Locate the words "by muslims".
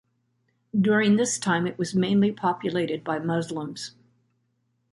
3.03-3.93